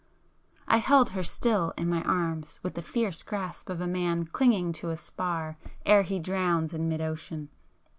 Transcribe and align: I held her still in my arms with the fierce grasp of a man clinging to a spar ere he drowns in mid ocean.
I 0.67 0.77
held 0.77 1.11
her 1.11 1.21
still 1.21 1.73
in 1.77 1.87
my 1.87 2.01
arms 2.01 2.59
with 2.63 2.73
the 2.73 2.81
fierce 2.81 3.21
grasp 3.21 3.69
of 3.69 3.81
a 3.81 3.85
man 3.87 4.25
clinging 4.25 4.71
to 4.81 4.89
a 4.89 4.97
spar 4.97 5.57
ere 5.85 6.01
he 6.01 6.19
drowns 6.19 6.73
in 6.73 6.89
mid 6.89 7.01
ocean. 7.01 7.49